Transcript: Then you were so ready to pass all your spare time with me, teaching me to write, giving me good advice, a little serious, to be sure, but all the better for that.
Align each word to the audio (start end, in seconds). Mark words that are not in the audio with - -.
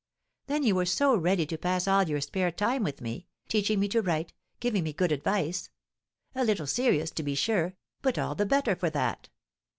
Then 0.47 0.63
you 0.63 0.73
were 0.73 0.87
so 0.87 1.15
ready 1.15 1.45
to 1.45 1.59
pass 1.59 1.87
all 1.87 2.01
your 2.09 2.21
spare 2.21 2.49
time 2.49 2.83
with 2.83 3.01
me, 3.01 3.27
teaching 3.47 3.79
me 3.79 3.87
to 3.89 4.01
write, 4.01 4.33
giving 4.59 4.83
me 4.83 4.93
good 4.93 5.11
advice, 5.11 5.69
a 6.33 6.43
little 6.43 6.65
serious, 6.65 7.11
to 7.11 7.21
be 7.21 7.35
sure, 7.35 7.75
but 8.01 8.17
all 8.17 8.33
the 8.33 8.47
better 8.47 8.75
for 8.75 8.89
that. 8.89 9.29